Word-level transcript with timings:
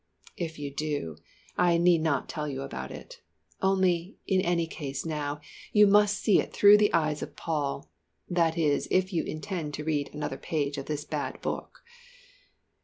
If 0.35 0.57
you 0.57 0.73
do, 0.73 1.17
I 1.59 1.77
need 1.77 2.01
not 2.01 2.27
tell 2.27 2.47
you 2.47 2.63
about 2.63 2.89
it. 2.89 3.21
Only 3.61 4.17
in 4.25 4.41
any 4.41 4.65
case 4.65 5.05
now, 5.05 5.41
you 5.73 5.85
must 5.85 6.17
see 6.17 6.39
it 6.39 6.51
through 6.51 6.79
the 6.79 6.91
eyes 6.91 7.21
of 7.21 7.35
Paul. 7.35 7.87
That 8.27 8.57
is 8.57 8.87
if 8.89 9.13
you 9.13 9.23
intend 9.23 9.75
to 9.75 9.83
read 9.83 10.09
another 10.11 10.37
page 10.37 10.79
of 10.79 10.87
this 10.87 11.05
bad 11.05 11.39
book. 11.41 11.83